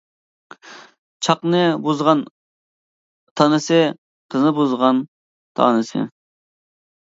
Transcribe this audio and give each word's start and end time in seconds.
چاقنى 1.27 1.59
بۇزغان 1.87 2.23
تانىسى، 3.41 3.79
قىزنى 4.35 4.57
بۇزغان 4.63 5.05
تانىسى. 5.63 6.05